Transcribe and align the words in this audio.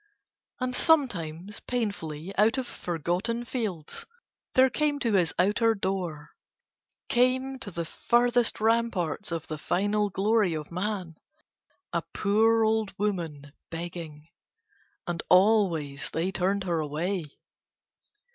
And 0.59 0.75
sometimes 0.75 1.59
painfully 1.59 2.33
out 2.35 2.57
of 2.57 2.65
forgotten 2.65 3.45
fields, 3.45 4.03
there 4.55 4.71
came 4.71 4.97
to 4.97 5.13
his 5.13 5.31
outer 5.37 5.75
door, 5.75 6.31
came 7.07 7.59
to 7.59 7.69
the 7.69 7.85
furthest 7.85 8.59
rampart 8.59 9.31
of 9.31 9.45
the 9.45 9.59
final 9.59 10.09
glory 10.09 10.55
of 10.55 10.71
Man, 10.71 11.17
a 11.93 12.01
poor 12.01 12.63
old 12.63 12.97
woman 12.97 13.53
begging. 13.69 14.27
And 15.05 15.21
always 15.29 16.09
they 16.09 16.31
turned 16.31 16.63
her 16.63 16.79
away. 16.79 17.25